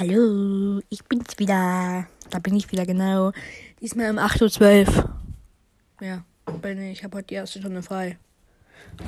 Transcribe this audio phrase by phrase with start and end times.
[0.00, 2.06] Hallo, ich bin's wieder.
[2.30, 3.32] Da bin ich wieder, genau.
[3.82, 5.10] Diesmal um 8.12 Uhr.
[6.00, 6.24] Ja,
[6.62, 6.92] bin ich.
[6.92, 8.16] Ich habe heute die erste Stunde frei.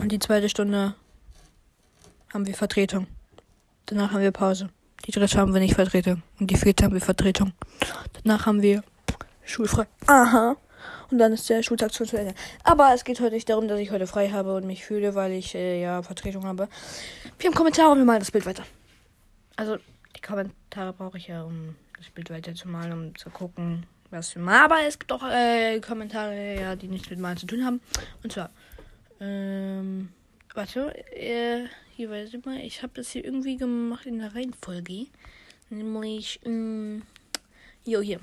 [0.02, 0.94] Und die zweite Stunde
[2.34, 3.06] haben wir Vertretung.
[3.86, 4.68] Danach haben wir Pause.
[5.06, 6.22] Die dritte haben wir nicht Vertretung.
[6.38, 7.54] Und die vierte haben wir Vertretung.
[8.22, 8.84] Danach haben wir
[9.46, 9.86] schulfrei.
[10.08, 10.56] Aha.
[11.10, 12.34] Und dann ist der Schultag schon zu Ende.
[12.64, 15.32] Aber es geht heute nicht darum, dass ich heute frei habe und mich fühle, weil
[15.32, 16.68] ich äh, ja Vertretung habe.
[17.38, 18.64] Wir haben Kommentare und wir malen das Bild weiter.
[19.56, 19.78] Also,
[20.22, 24.34] die Kommentare brauche ich ja, um das Bild weiter zu malen, um zu gucken, was
[24.34, 24.62] wir malen.
[24.62, 27.80] Aber es gibt auch äh, Kommentare, ja, die nichts mit Malen zu tun haben.
[28.22, 28.50] Und zwar,
[29.20, 30.10] ähm,
[30.54, 35.06] warte, äh, hier weiß ich mal, ich habe das hier irgendwie gemacht in der Reihenfolge.
[35.70, 37.02] Nämlich, ähm,
[37.84, 38.20] jo, hier.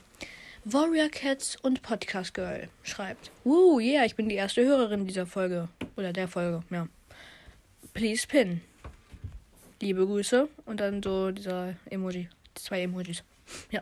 [0.65, 3.31] Warrior Cats und Podcast Girl schreibt.
[3.45, 5.69] Uh, yeah, ich bin die erste Hörerin dieser Folge.
[5.95, 6.87] Oder der Folge, ja.
[7.93, 8.61] Please pin.
[9.81, 10.47] Liebe Grüße.
[10.65, 12.29] Und dann so dieser Emoji.
[12.55, 13.23] Zwei Emojis.
[13.71, 13.81] Ja.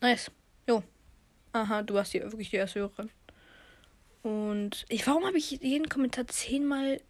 [0.00, 0.30] Nice.
[0.68, 0.82] Jo.
[1.52, 3.10] Aha, du warst die, wirklich die erste Hörerin.
[4.22, 7.00] Und ich, warum habe ich jeden Kommentar zehnmal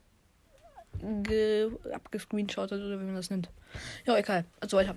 [1.92, 3.48] abgescreenshottet oder wie man das nennt?
[4.04, 4.44] Ja, egal.
[4.60, 4.94] Also weiter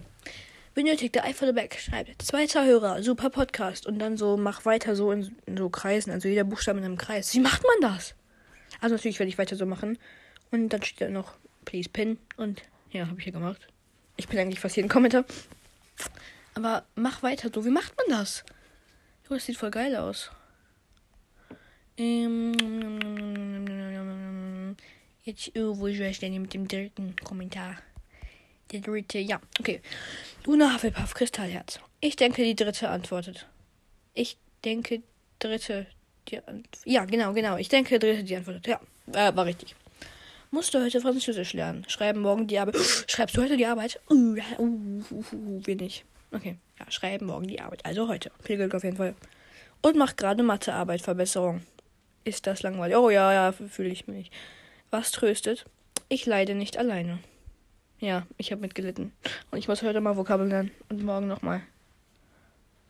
[0.75, 2.21] benötigte Eiffel Back schreibt.
[2.21, 3.87] Zweiter Hörer, super Podcast.
[3.87, 6.97] Und dann so, mach weiter so in, in, so Kreisen, also jeder Buchstabe in einem
[6.97, 7.33] Kreis.
[7.33, 8.13] Wie macht man das?
[8.81, 9.97] Also natürlich werde ich weiter so machen.
[10.51, 12.19] Und dann steht da noch, please pin.
[12.35, 12.61] Und
[12.95, 13.67] ja, habe ich hier gemacht.
[14.17, 15.25] Ich bin eigentlich fast jeden Kommentar.
[16.53, 17.65] Aber mach weiter so.
[17.65, 18.43] Wie macht man das?
[19.29, 20.31] Oh, das sieht voll geil aus.
[21.97, 22.53] Ähm,
[25.23, 27.77] jetzt, oh, wo ist denn mit dem dritten Kommentar?
[28.71, 29.81] Der dritte, ja, okay.
[30.45, 31.79] Luna Hufflepuff, Kristallherz.
[31.99, 33.47] Ich denke, die dritte antwortet.
[34.13, 35.03] Ich denke,
[35.39, 35.87] dritte,
[36.27, 36.39] die
[36.85, 37.57] Ja, genau, genau.
[37.57, 38.67] Ich denke, dritte, die antwortet.
[38.67, 38.79] Ja,
[39.13, 39.75] äh, war richtig.
[40.51, 41.85] Musst du heute Französisch lernen?
[41.87, 42.77] Schreiben morgen die Arbeit.
[43.07, 43.99] Schreibst du heute die Arbeit?
[44.09, 46.05] Uh, uh, uh, uh, wenig.
[46.31, 47.85] Okay, ja, schreiben morgen die Arbeit.
[47.85, 48.31] Also heute.
[48.41, 49.15] Viel Glück auf jeden Fall.
[49.81, 51.61] Und mach gerade Mathearbeit, Verbesserung.
[52.23, 52.97] Ist das langweilig?
[52.97, 54.31] Oh ja, ja, fühle ich mich.
[54.89, 55.65] Was tröstet?
[56.09, 57.19] Ich leide nicht alleine.
[57.99, 59.13] Ja, ich habe mitgelitten.
[59.51, 60.71] Und ich muss heute mal Vokabeln lernen.
[60.89, 61.61] Und morgen nochmal.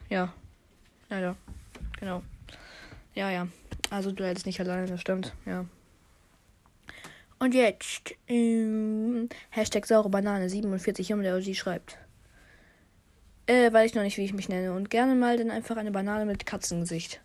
[0.09, 0.33] Ja.
[1.09, 1.35] Leider.
[1.99, 2.23] Genau.
[3.13, 3.47] Ja, ja.
[3.89, 5.33] Also du hältst nicht alleine, das stimmt.
[5.45, 5.65] Ja.
[7.39, 8.13] Und jetzt.
[8.27, 11.97] Ähm, Hashtag saure Banane 47 um der OG schreibt.
[13.47, 14.73] Äh, weiß ich noch nicht, wie ich mich nenne.
[14.73, 17.21] Und gerne mal dann einfach eine Banane mit Katzengesicht.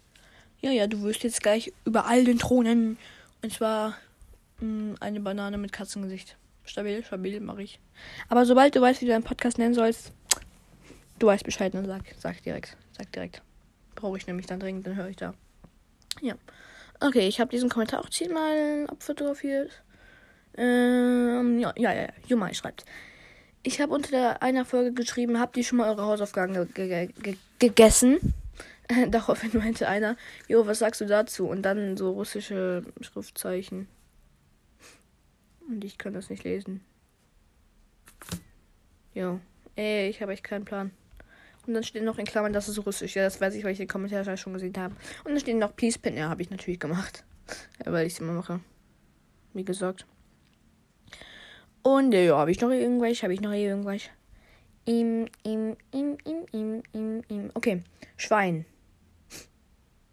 [0.60, 2.99] Ja, ja, du wirst jetzt gleich überall den Thronen.
[3.43, 3.97] Und zwar
[4.60, 6.37] mh, mm, eine Banane mit Katzengesicht.
[6.65, 7.81] Stabil, stabil, mache ich.
[8.28, 10.12] Aber sobald du weißt, wie du deinen Podcast nennen sollst,
[11.19, 12.76] du weißt Bescheid, dann sag, sag direkt.
[12.97, 13.43] Sag direkt.
[13.94, 15.34] Brauche ich nämlich dann dringend, dann höre ich da.
[16.20, 16.34] Ja.
[17.00, 19.82] Okay, ich habe diesen Kommentar auch zehnmal abfotografiert.
[20.56, 22.09] Ähm, ja, ja, ja.
[22.27, 22.84] Jumai schreibt.
[23.62, 27.09] Ich habe unter der einer Folge geschrieben, habt ihr schon mal eure Hausaufgaben ge ge
[27.22, 28.34] ge gegessen?
[29.09, 30.16] Daraufhin meinte einer,
[30.49, 31.47] jo, was sagst du dazu?
[31.47, 33.87] Und dann so russische Schriftzeichen.
[35.69, 36.81] Und ich kann das nicht lesen.
[39.15, 39.38] Ja.
[39.77, 40.91] Ey, ich habe echt keinen Plan.
[41.67, 43.15] Und dann steht noch in Klammern, das ist russisch.
[43.15, 44.97] Ja, das weiß ich, weil ich die Kommentare schon gesehen habe.
[45.25, 46.17] Und dann steht noch Peace Pin.
[46.17, 47.25] Ja, habe ich natürlich gemacht.
[47.84, 48.61] Ja, weil ich es immer mache.
[49.55, 50.06] Wie gesagt.
[51.82, 53.22] Und ja, habe ich noch irgendwas?
[53.22, 54.02] Habe ich noch irgendwas?
[54.84, 57.50] Im, im, im, im, im, im, im.
[57.54, 57.82] Okay.
[58.16, 58.64] Schwein.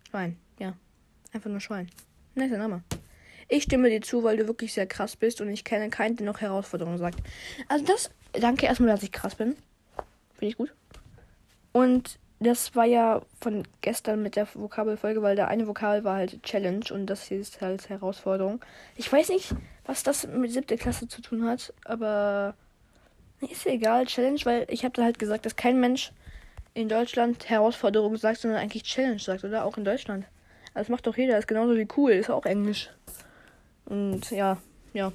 [0.10, 0.74] Schwein, ja.
[1.34, 1.90] Einfach nur Schwein.
[2.36, 2.84] Netter Name.
[3.50, 6.26] Ich stimme dir zu, weil du wirklich sehr krass bist und ich kenne keinen, der
[6.26, 7.20] noch Herausforderungen sagt.
[7.68, 9.56] Also das, danke erstmal, dass ich krass bin.
[10.36, 10.74] Finde ich gut.
[11.72, 16.44] Und das war ja von gestern mit der Vokabelfolge, weil der eine Vokabel war halt
[16.44, 18.64] Challenge und das hier ist halt Herausforderung.
[18.96, 19.56] Ich weiß nicht,
[19.88, 22.54] was das mit siebte Klasse zu tun hat, aber
[23.42, 26.12] nee, ist ja egal, Challenge, weil ich habe da halt gesagt, dass kein Mensch
[26.74, 29.66] in Deutschland Herausforderung sagt, sondern eigentlich Challenge sagt, oder?
[29.66, 30.26] Auch in Deutschland.
[30.74, 32.90] Also das macht doch jeder, ist genauso wie cool, ist auch Englisch.
[33.86, 34.58] Und ja,
[34.94, 35.12] ja.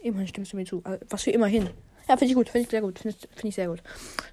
[0.00, 0.82] Immerhin stimmst du mir zu.
[0.84, 1.68] Äh, was für immerhin.
[2.08, 2.98] Ja, finde ich gut, finde ich sehr gut.
[2.98, 3.82] Finde find ich sehr gut.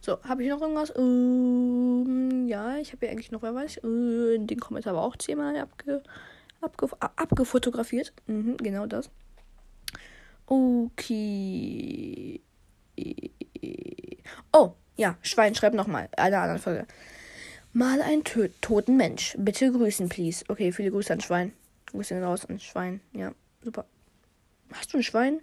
[0.01, 0.93] So, habe ich noch irgendwas?
[0.97, 3.77] Ähm, ja, ich habe ja eigentlich noch was.
[3.77, 6.03] Äh, den Kommentar aber auch zehnmal abge,
[6.59, 8.13] abge, abgefotografiert.
[8.27, 9.09] Mhm, genau das.
[10.45, 12.41] Okay.
[14.51, 16.09] Oh, ja, Schwein, schreib nochmal.
[16.17, 16.85] Eine andere Folge.
[17.73, 19.35] Mal einen toten Mensch.
[19.37, 20.43] Bitte grüßen, please.
[20.49, 21.53] Okay, viele Grüße an Schwein.
[21.87, 23.33] Grüße raus an Schwein, ja.
[23.63, 23.85] Super.
[24.73, 25.39] Hast du ein Schwein?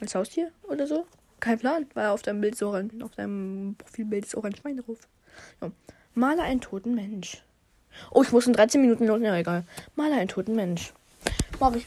[0.00, 1.06] Als Haustier oder so?
[1.40, 4.98] Kein Plan, weil auf deinem Bild so auf deinem Profilbild ist auch ein Schwein drauf.
[5.60, 5.72] So.
[6.14, 7.42] Male einen toten Mensch.
[8.10, 9.20] Oh, ich muss in 13 Minuten los.
[9.20, 9.64] Ja, egal.
[9.94, 10.92] Male einen toten Mensch.
[11.58, 11.86] Mach ich.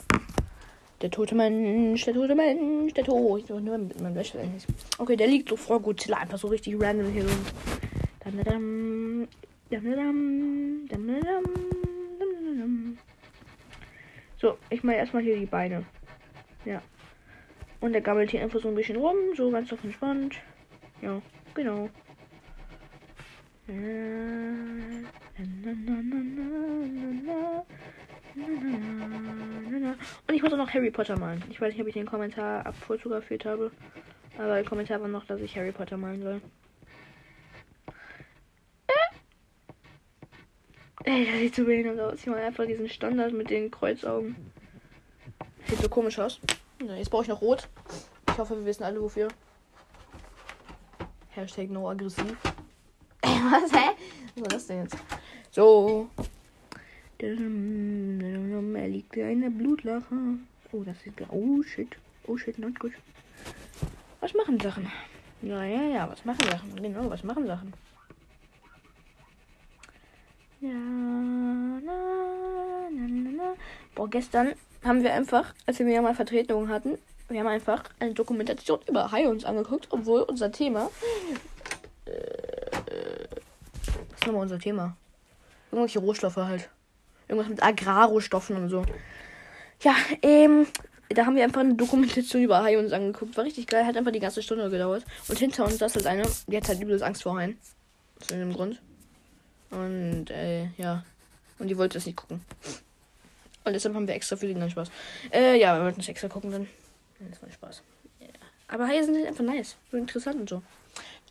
[1.02, 3.42] Der tote Mensch, der tote Mensch, der Tod.
[3.42, 4.54] Ich nur mit meinem Wäschelein.
[5.00, 7.26] Okay, der liegt so vor Godzilla einfach so richtig random hier
[8.24, 9.28] dam.
[14.38, 15.86] So, ich mache erstmal hier die Beine.
[16.66, 16.82] Ja.
[17.80, 20.36] Und der gammelt hier einfach so ein bisschen rum, so ganz auf entspannt.
[21.02, 21.22] Ja,
[21.56, 21.90] genau.
[23.68, 24.01] Und
[30.42, 31.44] ich muss auch noch Harry Potter malen.
[31.52, 33.70] Ich weiß nicht, ob ich den Kommentar abfotografiert habe.
[34.40, 36.42] Aber der Kommentar war noch, dass ich Harry Potter malen soll.
[41.04, 42.22] Ey, das sieht so behindert aus.
[42.22, 44.36] Ich mache einfach diesen Standard mit den Kreuzaugen.
[45.68, 46.40] Sieht so komisch aus.
[46.80, 47.68] Jetzt brauche ich noch Rot.
[48.28, 49.28] Ich hoffe, wir wissen alle wofür.
[51.30, 52.36] Hashtag no aggressiv.
[53.22, 53.92] Was, hä?
[54.34, 54.98] Was war das denn jetzt?
[55.52, 56.10] So.
[57.24, 60.16] Er liegt in einer Blutlache.
[60.72, 61.14] Oh, das ist.
[61.30, 61.96] Oh, shit.
[62.26, 62.94] Oh, shit, not gut.
[64.22, 64.92] Was machen Sachen?
[65.44, 66.76] Ja, ja, ja, was machen Sachen?
[66.82, 67.74] Genau, was machen Sachen?
[70.62, 71.80] Ja, na,
[72.92, 73.54] na, na, na.
[73.94, 74.54] Boah, gestern
[74.84, 76.98] haben wir einfach, als wir mal Vertretungen hatten,
[77.30, 80.90] wir haben einfach eine Dokumentation über Hai uns angeguckt, obwohl unser Thema.
[82.06, 82.12] Äh,
[84.10, 84.98] was ist nochmal unser Thema?
[85.72, 86.70] Irgendwelche Rohstoffe halt.
[87.32, 88.84] Irgendwas mit Agrarrohstoffen und so.
[89.84, 90.68] Ja, ähm,
[91.08, 93.38] da haben wir einfach eine Dokumentation über Hai uns angeguckt.
[93.38, 95.06] War richtig geil, hat einfach die ganze Stunde gedauert.
[95.30, 97.58] Und hinter uns das ist eine, die hat halt übelst Angst vor Haien.
[98.20, 98.82] Aus irgendeinem Grund.
[99.70, 101.06] Und, äh, ja.
[101.58, 102.42] Und die wollte das nicht gucken.
[103.64, 104.92] Und deshalb haben wir extra für den dann Spaß.
[105.32, 106.68] Äh, ja, wir wollten es extra gucken dann.
[107.30, 107.82] Das war Spaß.
[108.20, 108.28] Ja.
[108.68, 109.78] Aber Haie sind halt einfach nice.
[109.90, 110.62] So interessant und so.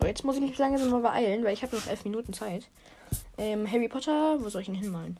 [0.00, 2.68] So, jetzt muss ich mich langsam mal beeilen, weil ich habe noch elf Minuten Zeit.
[3.36, 5.18] Ähm, Harry Potter, wo soll ich ihn hinmalen?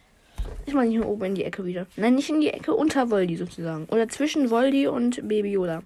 [0.66, 1.86] Ich mal hier oben in die Ecke wieder.
[1.96, 3.86] Nein, nicht in die Ecke, unter Voldy sozusagen.
[3.86, 5.82] Oder zwischen Voldy und Baby Yoda.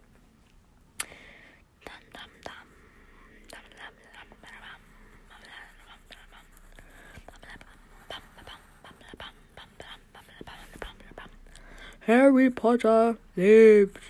[12.06, 14.02] Harry Potter lebt.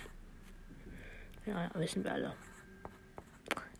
[1.45, 2.33] Ja, wissen wir alle.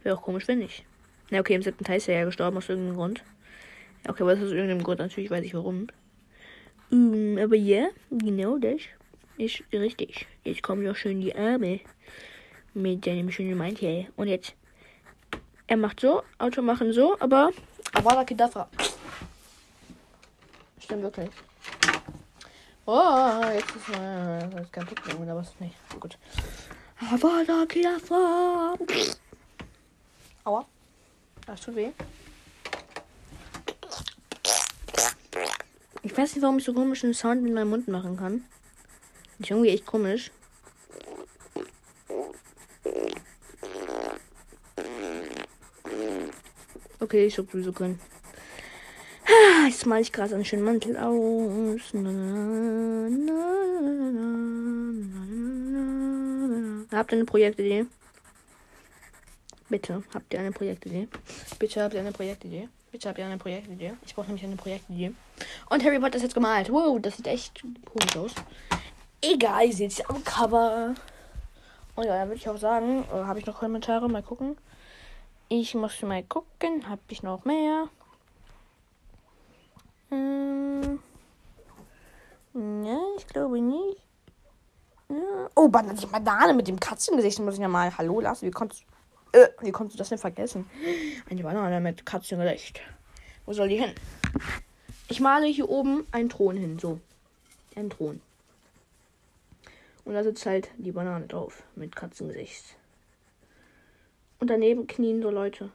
[0.03, 0.85] Wäre auch komisch, wenn nicht.
[1.31, 3.23] Na, okay, im siebten Teil ist er ja gestorben aus irgendeinem Grund.
[4.05, 4.99] Ja, okay, aber das ist aus irgendeinem Grund.
[4.99, 5.87] Natürlich weiß ich warum.
[6.91, 8.81] Um, aber ja, genau das
[9.37, 10.27] ist richtig.
[10.43, 11.79] Jetzt kommen noch schön die Arme
[12.73, 14.07] mit seinem schönen Mantel.
[14.15, 14.53] Und jetzt,
[15.67, 17.51] er macht so, Auto machen so, aber
[17.93, 18.69] Avada Kedavra.
[20.79, 21.29] Stimmt wirklich.
[22.85, 25.53] Oh, jetzt ist mal, das ist kein Problem, oder was?
[25.59, 26.17] Nee, gut.
[26.99, 28.75] Avada Kedavra.
[30.43, 30.65] Aua.
[31.47, 31.91] Das tut weh.
[36.15, 38.45] Ich weiß nicht, warum ich so komischen Sound mit meinem Mund machen kann.
[39.37, 40.31] ist irgendwie echt komisch.
[47.01, 47.99] Okay, ich hab sowieso können.
[49.67, 51.81] Jetzt mal ich gerade einen schönen Mantel aus.
[56.93, 57.87] Habt ihr eine Projektidee?
[59.67, 61.09] Bitte, habt ihr eine Projektidee?
[61.59, 62.69] Bitte habt ihr eine Projektidee?
[62.95, 63.91] Bitte habt ihr eine Projektidee?
[64.05, 65.13] Ich brauche nämlich eine Projektidee.
[65.69, 66.71] Und Harry Potter ist jetzt gemalt.
[66.71, 68.31] Wow, das sieht echt komisch aus.
[69.21, 70.95] Egal, ihr seht es am Cover.
[71.95, 74.07] Und ja, dann würde ich auch sagen, äh, habe ich noch Kommentare?
[74.07, 74.55] Mal gucken.
[75.49, 76.87] Ich muss mal gucken.
[76.87, 77.89] Habe ich noch mehr?
[80.07, 80.99] Hm.
[82.53, 83.97] Ja, ich glaube nicht.
[85.09, 85.49] Ja.
[85.53, 87.91] Oh, Banane, Banane mit dem Katzengesicht muss ich ja mal.
[87.97, 88.94] Hallo, Lasse, wie kommst du.
[89.35, 90.65] Äh, wie konntest du das denn vergessen?
[91.29, 92.79] Eine Banane mit Katzengesicht.
[93.45, 93.91] Wo soll die hin?
[95.09, 97.01] Ich male hier oben einen Thron hin, so.
[97.75, 98.21] Ein Thron.
[100.05, 102.63] Und da sitzt halt die Banane drauf mit Katzengesicht.
[104.39, 105.69] Und daneben knien so Leute.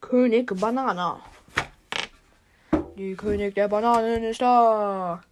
[0.00, 1.20] König Banana.
[2.96, 5.24] Die König der Bananen ist da.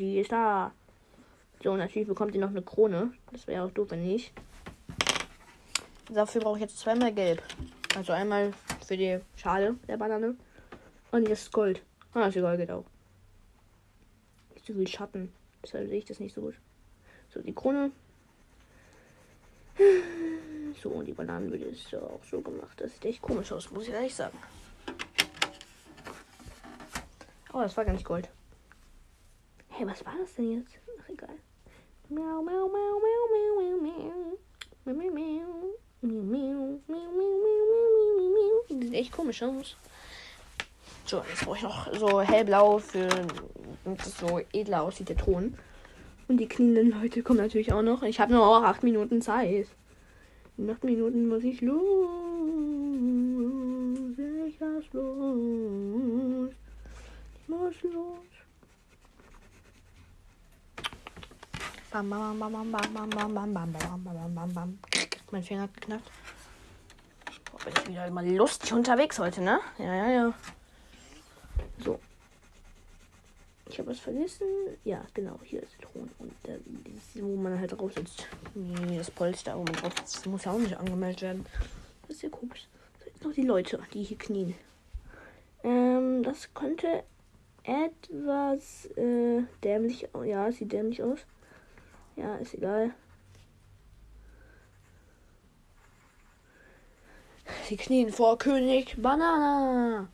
[0.00, 0.72] Die ist da.
[1.62, 3.12] So, natürlich bekommt ihr noch eine Krone.
[3.32, 4.32] Das wäre auch doof, wenn nicht.
[6.08, 7.42] Dafür brauche ich jetzt zweimal gelb.
[7.94, 8.52] Also einmal
[8.86, 10.36] für die Schale der Banane.
[11.12, 11.82] Und jetzt Gold.
[12.14, 12.84] Ah, das Gold geht auch.
[14.54, 15.32] Nicht so viel Schatten.
[15.62, 16.54] Deshalb sehe ich das nicht so gut.
[17.28, 17.92] So, die Krone.
[20.82, 22.80] So, und die Bananen wird jetzt auch so gemacht.
[22.80, 24.38] Das sieht echt komisch aus, muss ich ehrlich sagen.
[27.52, 28.30] Oh, das war gar nicht Gold.
[29.68, 30.72] Hey, was war das denn jetzt?
[31.00, 31.28] Ach, egal.
[32.08, 34.38] Miau, miau, miau, miau, miau, miau, miau.
[38.70, 39.76] Die sieht echt komisch aus.
[41.04, 43.08] So, jetzt brauche ich noch so hellblau, für,
[43.84, 45.58] damit es so edler aussieht, der Ton.
[46.28, 48.02] Und die knienden Leute kommen natürlich auch noch.
[48.02, 49.66] Ich habe nur auch acht Minuten Zeit.
[50.60, 51.78] In acht Minuten muss ich los.
[54.46, 56.50] Ich muss los.
[57.40, 58.18] Ich muss los.
[61.90, 64.78] Bam, bam, bam, bam, bam, bam, bam, bam, bam, bam, bam, bam.
[65.30, 66.10] Mein Finger hat geknackt.
[67.50, 69.60] Boah, bin ich wieder mal lustig unterwegs heute, ne?
[69.78, 70.34] Ja, ja, ja.
[71.78, 71.98] So.
[73.69, 74.46] Ich habe was vergessen.
[74.84, 76.08] Ja, genau, hier ist Thron.
[76.18, 78.26] Und der, dieses, wo man halt drauf sitzt.
[78.54, 81.46] Nee, das Polster, wo man drauf sitzt, muss ja auch nicht angemeldet werden.
[82.06, 82.66] Das ist ja komisch.
[82.98, 84.54] So, jetzt noch die Leute, die hier knien.
[85.64, 87.04] Ähm, das könnte
[87.64, 90.08] etwas äh, dämlich.
[90.24, 91.18] Ja, sieht dämlich aus.
[92.16, 92.92] Ja, ist egal.
[97.68, 100.08] Sie knien vor König Banana.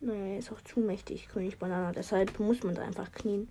[0.00, 1.92] Naja, er ist auch zu mächtig, König Banana.
[1.92, 3.50] Deshalb muss man da einfach knien.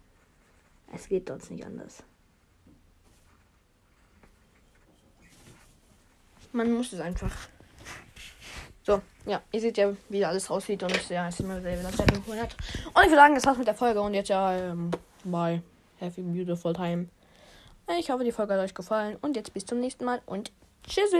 [0.94, 2.04] Es geht dort nicht anders.
[6.54, 7.36] Man muss es einfach.
[8.84, 12.00] So, ja, ihr seht ja, wie alles aussieht und ja, es ist immer selber das
[12.00, 14.92] Und ich würde sagen, das war's mit der Folge und jetzt ja, ähm,
[15.26, 15.62] bye.
[16.00, 17.10] A beautiful time.
[18.00, 20.52] Ich hoffe, die Folge hat euch gefallen und jetzt bis zum nächsten Mal und
[20.88, 21.18] tschüssi.